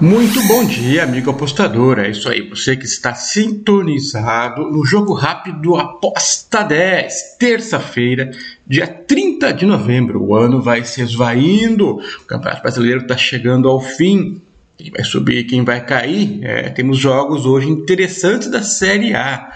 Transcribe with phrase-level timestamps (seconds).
[0.00, 1.98] Muito bom dia, amigo apostador.
[1.98, 8.30] É isso aí, você que está sintonizado no jogo rápido Aposta 10, terça-feira,
[8.66, 10.22] dia 30 de novembro.
[10.22, 14.40] O ano vai se esvaindo, o Campeonato Brasileiro está chegando ao fim.
[14.76, 16.40] Quem vai subir, quem vai cair?
[16.42, 19.52] É, temos jogos hoje interessantes da Série A.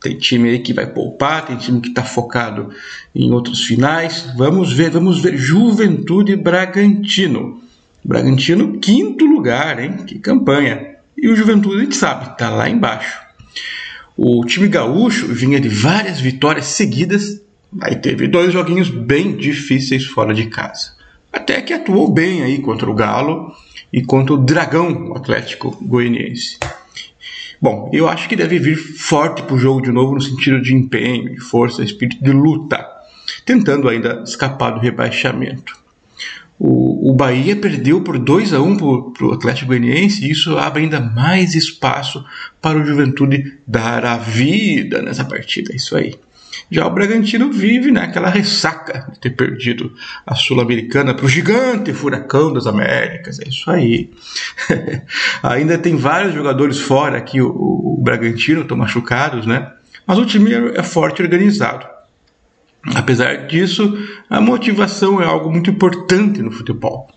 [0.00, 2.70] Tem time aí que vai poupar, tem time que está focado
[3.14, 4.32] em outros finais.
[4.36, 7.61] Vamos ver, vamos ver Juventude Bragantino.
[8.04, 10.04] Bragantino, quinto lugar, hein?
[10.06, 10.96] Que campanha.
[11.16, 13.20] E o Juventude, a gente sabe, está lá embaixo.
[14.16, 17.40] O time gaúcho vinha de várias vitórias seguidas,
[17.80, 20.92] aí teve dois joguinhos bem difíceis fora de casa.
[21.32, 23.52] Até que atuou bem aí contra o Galo
[23.92, 26.58] e contra o Dragão o Atlético Goianiense.
[27.60, 30.74] Bom, eu acho que deve vir forte para o jogo de novo no sentido de
[30.74, 32.84] empenho, de força, espírito de luta,
[33.46, 35.81] tentando ainda escapar do rebaixamento.
[36.58, 38.76] O, Bahia perdeu por 2 a 1
[39.12, 42.24] para o Atlético Goianiense e isso abre ainda mais espaço
[42.60, 45.72] para o Juventude dar a vida nessa partida.
[45.72, 46.14] É isso aí.
[46.70, 49.92] Já o Bragantino vive naquela né, ressaca de ter perdido
[50.26, 53.40] a Sul-Americana para o gigante furacão das Américas.
[53.40, 54.10] É isso aí.
[55.42, 59.70] Ainda tem vários jogadores fora aqui, o, o Bragantino, estão machucados, né?
[60.06, 61.86] Mas o time é forte e organizado.
[62.94, 63.96] Apesar disso,
[64.28, 67.08] a motivação é algo muito importante no futebol.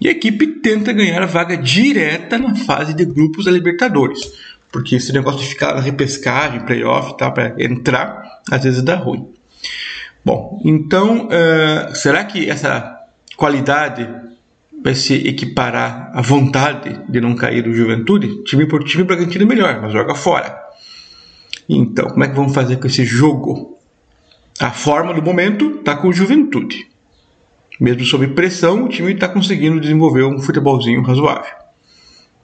[0.00, 4.32] E a equipe tenta ganhar a vaga direta na fase de grupos da Libertadores,
[4.72, 9.28] porque esse negócio de ficar na repescagem, playoff, tá, para entrar, às vezes dá ruim.
[10.24, 12.98] Bom, então, uh, será que essa
[13.36, 14.08] qualidade
[14.82, 18.42] vai se equiparar à vontade de não cair do Juventude?
[18.44, 20.58] Time por time, Bragantino é melhor, mas joga fora.
[21.68, 23.78] Então, como é que vamos fazer com esse jogo?
[24.62, 26.86] A forma do momento está com o Juventude.
[27.80, 31.52] Mesmo sob pressão, o time está conseguindo desenvolver um futebolzinho razoável.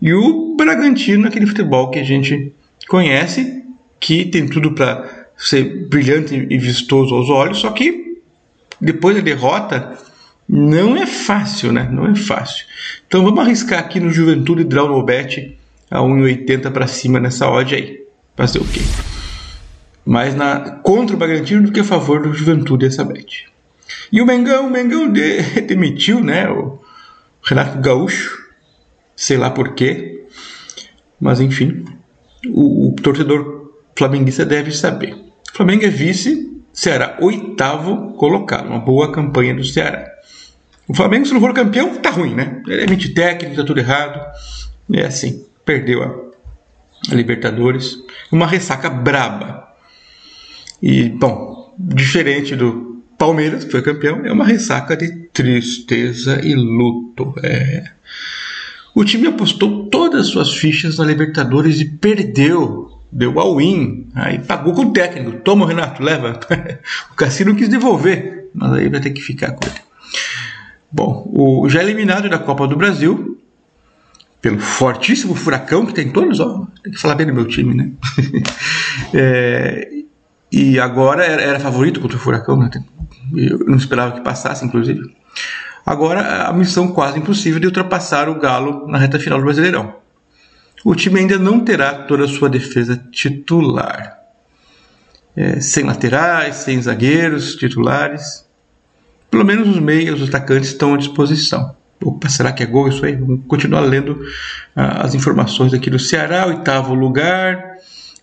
[0.00, 2.52] E o Bragantino, aquele futebol que a gente
[2.86, 3.64] conhece,
[3.98, 8.18] que tem tudo para ser brilhante e vistoso aos olhos, só que
[8.78, 9.96] depois da derrota
[10.46, 11.88] não é fácil, né?
[11.90, 12.66] Não é fácil.
[13.08, 15.56] Então vamos arriscar aqui no Juventude Draw no Bet
[15.90, 18.02] a 1,80 para cima nessa odd aí.
[18.36, 18.80] Fazer o quê?
[20.04, 23.46] Mais na, contra o Bragantino do que a favor do Juventude essa bet.
[24.10, 26.78] E o Mengão, o Mengão de, demitiu, né, o
[27.42, 28.38] Renato Gaúcho,
[29.16, 30.24] sei lá porquê,
[31.20, 31.84] mas enfim,
[32.48, 35.14] o, o, torcedor flamenguista deve saber.
[35.14, 40.10] O Flamengo é vice, Ceará oitavo colocado, uma boa campanha do Ceará.
[40.88, 42.60] O Flamengo, se não for campeão, tá ruim, né?
[42.66, 44.20] Ele é mente técnico, tá tudo errado.
[44.92, 47.98] É assim, perdeu a, a Libertadores.
[48.30, 49.71] Uma ressaca braba.
[50.82, 57.34] E, bom, diferente do Palmeiras, que foi campeão, é uma ressaca de tristeza e luto.
[57.42, 57.84] É.
[58.94, 62.90] O time apostou todas as suas fichas na Libertadores e perdeu.
[63.12, 64.08] Deu all-in.
[64.14, 65.38] Aí pagou com o técnico.
[65.40, 66.40] Toma, Renato, leva.
[67.12, 69.80] o Cassino quis devolver, mas aí vai ter que ficar com ele.
[70.90, 73.38] Bom, o já eliminado da Copa do Brasil,
[74.40, 77.90] pelo fortíssimo furacão que tem todos, ó, tem que falar bem do meu time, né?
[79.14, 80.01] é,
[80.52, 82.68] e agora era, era favorito contra o Furacão, né?
[83.34, 85.00] Eu não esperava que passasse, inclusive.
[85.84, 89.94] Agora a missão quase impossível de ultrapassar o Galo na reta final do Brasileirão.
[90.84, 94.18] O time ainda não terá toda a sua defesa titular.
[95.34, 98.44] É, sem laterais, sem zagueiros titulares.
[99.30, 101.74] Pelo menos os meios, os atacantes estão à disposição.
[102.04, 103.16] Opa, será que é gol isso aí?
[103.16, 104.20] Vamos continuar lendo
[104.76, 107.71] ah, as informações aqui do Ceará, oitavo lugar,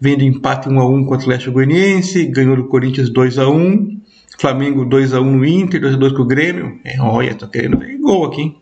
[0.00, 3.48] vem do empate 1 a 1 contra o Atlético Goianiense, ganhou do Corinthians 2 a
[3.48, 3.96] 1
[4.38, 6.78] Flamengo 2 a 1 no Inter, 2 a 2 com o Grêmio.
[6.84, 8.42] É, olha, tô querendo ver gol aqui.
[8.42, 8.56] Hein?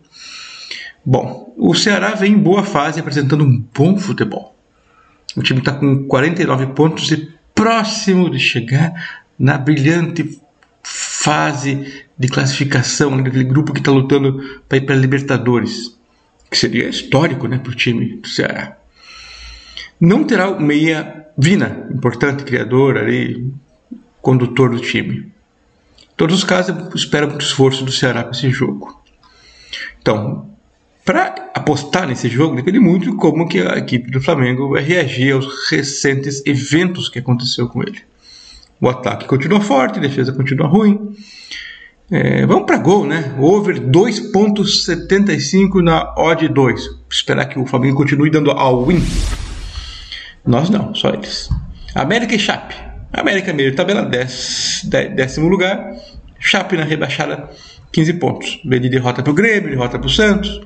[1.04, 4.54] Bom, o Ceará vem em boa fase apresentando um bom futebol.
[5.36, 10.40] O time está com 49 pontos e próximo de chegar na brilhante
[10.82, 15.98] fase de classificação daquele grupo que está lutando para ir para Libertadores,
[16.50, 18.78] que seria histórico né, para o time do Ceará.
[20.04, 23.50] Não terá o meia Vina, importante criador ali,
[24.20, 25.16] condutor do time.
[25.16, 25.32] Em
[26.14, 29.02] todos os casos, eu espero muito esforço do Ceará para esse jogo.
[29.98, 30.50] Então,
[31.06, 35.32] para apostar nesse jogo, depende muito de como que a equipe do Flamengo vai reagir
[35.32, 38.02] aos recentes eventos que aconteceu com ele.
[38.78, 41.16] O ataque continua forte, a defesa continua ruim.
[42.10, 43.34] É, vamos para gol, né?
[43.38, 46.90] Over 2.75 na odd 2.
[47.10, 49.00] Esperar que o Flamengo continue dando all-win.
[50.46, 51.48] Nós não, só eles.
[51.94, 52.74] América e Chape.
[53.12, 55.94] América meio tabela, décimo, décimo lugar.
[56.38, 57.48] Chape na rebaixada,
[57.92, 58.60] 15 pontos.
[58.64, 60.60] De derrota para o Grêmio, derrota para o Santos.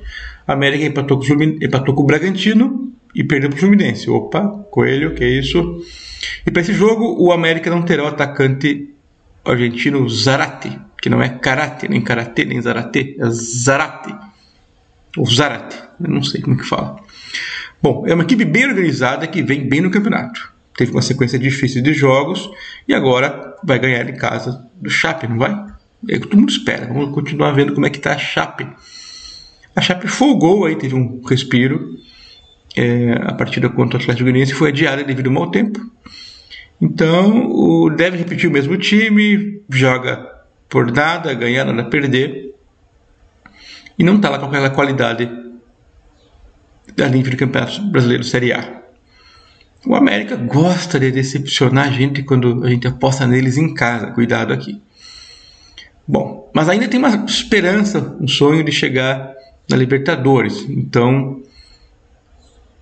[0.47, 4.09] América empatou com, o empatou com o Bragantino e perdeu para o Fluminense.
[4.09, 5.83] Opa, Coelho, que é isso?
[6.45, 8.89] E para esse jogo, o América não terá o atacante
[9.45, 14.13] argentino Zarate, que não é karate, nem karatê, nem zarate, é Zarate.
[15.17, 16.99] Ou Zarate, não sei como que fala.
[17.81, 20.51] Bom, é uma equipe bem organizada que vem bem no campeonato.
[20.75, 22.49] Teve uma sequência difícil de jogos
[22.87, 25.51] e agora vai ganhar em casa do Chape, não vai?
[26.07, 26.87] É o que todo mundo espera.
[26.87, 28.67] Vamos continuar vendo como é que está a Chape.
[29.75, 31.97] A Chape folgou aí, teve um respiro.
[32.75, 35.79] É, a partida contra o Atlético Goianiense foi adiada devido ao mau tempo.
[36.81, 40.25] Então, o, deve repetir o mesmo time, joga
[40.69, 42.55] por nada, ganhar, nada perder.
[43.97, 45.29] E não está lá com aquela qualidade
[46.99, 48.81] da nível do Campeonato Brasileiro Série A.
[49.85, 54.11] O América gosta de decepcionar a gente quando a gente aposta neles em casa.
[54.11, 54.81] Cuidado aqui.
[56.05, 59.33] Bom, mas ainda tem uma esperança, um sonho de chegar
[59.69, 60.65] na Libertadores.
[60.67, 61.41] Então,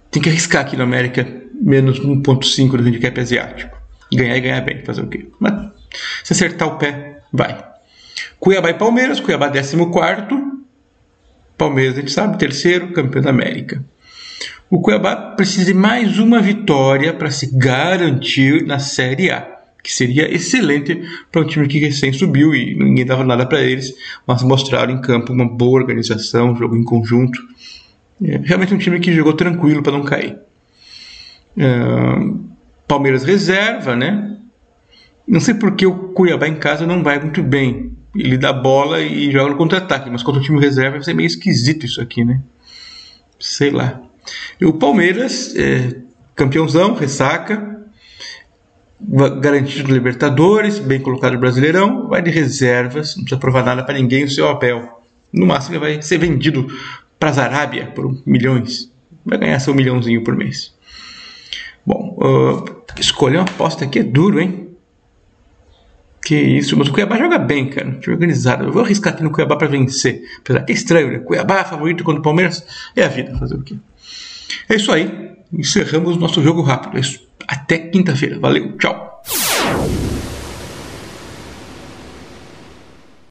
[0.09, 3.77] tem que arriscar aqui no América menos 1.5 do handicap asiático.
[4.11, 5.27] Ganhar e ganhar bem, fazer o quê?
[5.39, 5.71] Mas
[6.23, 7.63] se acertar o pé, vai.
[8.39, 9.77] Cuiabá e Palmeiras, Cuiabá 14
[11.57, 13.83] Palmeiras, a gente sabe, terceiro, campeão da América.
[14.69, 19.47] O Cuiabá precisa de mais uma vitória para se garantir na Série A,
[19.81, 23.93] que seria excelente para um time que recém subiu e ninguém dava nada para eles,
[24.25, 27.39] mas mostraram em campo uma boa organização, jogo em conjunto.
[28.21, 30.37] É realmente um time que jogou tranquilo para não cair.
[31.55, 32.43] Uh,
[32.85, 34.37] Palmeiras reserva, né?
[35.25, 37.93] Não sei porque o Cuiabá em casa não vai muito bem.
[38.13, 41.27] Ele dá bola e joga no contra-ataque, mas contra o time reserva vai ser meio
[41.27, 42.41] esquisito isso aqui, né?
[43.39, 44.06] Sei lá.
[44.59, 45.95] E o Palmeiras, é,
[46.35, 47.77] campeãozão, ressaca,
[49.39, 54.23] garantido Libertadores, bem colocado no Brasileirão, vai de reservas, não precisa provar nada para ninguém
[54.23, 55.01] o seu papel.
[55.31, 56.67] No máximo ele vai ser vendido
[57.19, 58.91] para a Arábia por milhões.
[59.25, 60.73] Vai ganhar seu milhãozinho por mês.
[61.85, 64.66] Bom, uh, escolher uma aposta aqui é duro, hein?
[66.27, 67.89] Que isso, mas o Cuiabá joga bem, cara.
[68.01, 68.65] Time organizado.
[68.65, 70.23] Eu vou arriscar aqui no Cuiabá para vencer.
[70.41, 71.19] Apesar que é estranho, né?
[71.19, 72.65] Cuiabá favorito contra o Palmeiras.
[72.93, 73.77] É a vida, fazer o quê?
[74.67, 75.31] É isso aí.
[75.53, 76.97] Encerramos nosso jogo rápido.
[76.97, 77.01] É
[77.47, 78.37] Até quinta-feira.
[78.39, 79.23] Valeu, tchau.